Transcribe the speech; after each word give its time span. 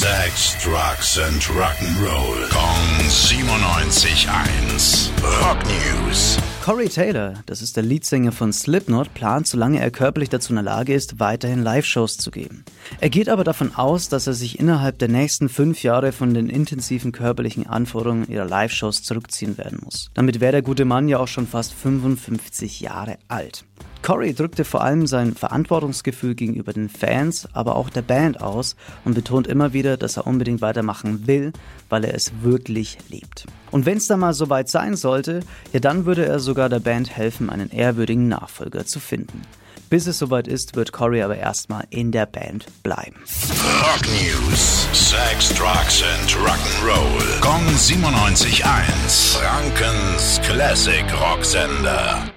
Sex, 0.00 0.56
Drugs 0.64 1.18
and 1.18 1.42
Rock'n'Roll. 1.42 2.48
Kong 2.48 3.06
97.1. 3.06 5.10
Rock 5.42 5.58
News. 5.66 6.38
Corey 6.64 6.88
Taylor, 6.88 7.34
das 7.44 7.60
ist 7.60 7.76
der 7.76 7.82
Leadsänger 7.82 8.32
von 8.32 8.54
Slipknot, 8.54 9.12
plant, 9.12 9.46
solange 9.46 9.78
er 9.78 9.90
körperlich 9.90 10.30
dazu 10.30 10.52
in 10.52 10.56
der 10.56 10.64
Lage 10.64 10.94
ist, 10.94 11.20
weiterhin 11.20 11.62
Live-Shows 11.62 12.16
zu 12.16 12.30
geben. 12.30 12.64
Er 12.98 13.10
geht 13.10 13.28
aber 13.28 13.44
davon 13.44 13.74
aus, 13.74 14.08
dass 14.08 14.26
er 14.26 14.32
sich 14.32 14.58
innerhalb 14.58 14.98
der 14.98 15.08
nächsten 15.08 15.50
fünf 15.50 15.82
Jahre 15.82 16.12
von 16.12 16.32
den 16.32 16.48
intensiven 16.48 17.12
körperlichen 17.12 17.66
Anforderungen 17.66 18.26
ihrer 18.26 18.46
Live-Shows 18.46 19.02
zurückziehen 19.02 19.58
werden 19.58 19.80
muss. 19.84 20.10
Damit 20.14 20.40
wäre 20.40 20.52
der 20.52 20.62
gute 20.62 20.86
Mann 20.86 21.10
ja 21.10 21.18
auch 21.18 21.28
schon 21.28 21.46
fast 21.46 21.74
55 21.74 22.80
Jahre 22.80 23.18
alt. 23.28 23.66
Corey 24.02 24.34
drückte 24.34 24.64
vor 24.64 24.82
allem 24.82 25.06
sein 25.06 25.34
Verantwortungsgefühl 25.34 26.34
gegenüber 26.34 26.72
den 26.72 26.88
Fans, 26.88 27.48
aber 27.52 27.76
auch 27.76 27.90
der 27.90 28.02
Band 28.02 28.40
aus 28.40 28.76
und 29.04 29.14
betont 29.14 29.46
immer 29.46 29.72
wieder, 29.72 29.96
dass 29.96 30.16
er 30.16 30.26
unbedingt 30.26 30.62
weitermachen 30.62 31.26
will, 31.26 31.52
weil 31.88 32.04
er 32.04 32.14
es 32.14 32.32
wirklich 32.42 32.98
liebt. 33.08 33.46
Und 33.70 33.86
wenn 33.86 33.98
es 33.98 34.06
dann 34.06 34.20
mal 34.20 34.32
soweit 34.32 34.68
sein 34.68 34.96
sollte, 34.96 35.40
ja 35.72 35.80
dann 35.80 36.06
würde 36.06 36.24
er 36.24 36.40
sogar 36.40 36.68
der 36.68 36.80
Band 36.80 37.14
helfen, 37.14 37.50
einen 37.50 37.70
ehrwürdigen 37.70 38.28
Nachfolger 38.28 38.86
zu 38.86 39.00
finden. 39.00 39.42
Bis 39.90 40.06
es 40.06 40.18
soweit 40.18 40.46
ist, 40.46 40.76
wird 40.76 40.92
Corey 40.92 41.20
aber 41.22 41.36
erstmal 41.36 41.84
in 41.90 42.12
der 42.12 42.24
Band 42.26 42.66
bleiben. 42.84 43.16
Rock 43.82 44.06
News. 44.22 44.86
Sex, 44.92 45.52
Drugs 45.54 46.02
and 46.02 46.30
Rock'n'Roll. 46.36 47.40
Kong 47.40 47.66
97.1. 47.76 49.36
Frankens 49.36 50.40
Classic 50.44 51.04
Rocksender. 51.20 52.30